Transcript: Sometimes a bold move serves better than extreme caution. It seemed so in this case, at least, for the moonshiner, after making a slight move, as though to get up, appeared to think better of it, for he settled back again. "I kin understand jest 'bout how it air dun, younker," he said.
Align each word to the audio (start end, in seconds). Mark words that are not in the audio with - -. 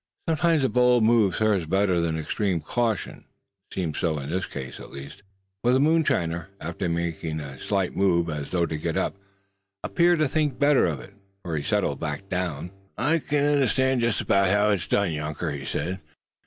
Sometimes 0.27 0.63
a 0.63 0.69
bold 0.69 1.03
move 1.03 1.35
serves 1.35 1.67
better 1.67 2.01
than 2.01 2.17
extreme 2.17 2.59
caution. 2.59 3.25
It 3.69 3.75
seemed 3.75 3.95
so 3.97 4.17
in 4.17 4.31
this 4.31 4.47
case, 4.47 4.79
at 4.79 4.89
least, 4.89 5.21
for 5.63 5.73
the 5.73 5.79
moonshiner, 5.79 6.47
after 6.59 6.89
making 6.89 7.39
a 7.39 7.59
slight 7.59 7.95
move, 7.95 8.27
as 8.27 8.49
though 8.49 8.65
to 8.65 8.77
get 8.77 8.97
up, 8.97 9.15
appeared 9.83 10.17
to 10.17 10.27
think 10.27 10.57
better 10.57 10.87
of 10.87 10.99
it, 11.01 11.13
for 11.43 11.55
he 11.55 11.61
settled 11.61 11.99
back 11.99 12.21
again. 12.21 12.71
"I 12.97 13.19
kin 13.19 13.45
understand 13.45 14.01
jest 14.01 14.25
'bout 14.25 14.49
how 14.49 14.69
it 14.69 14.81
air 14.81 14.87
dun, 14.89 15.11
younker," 15.11 15.51
he 15.51 15.65
said. 15.65 16.01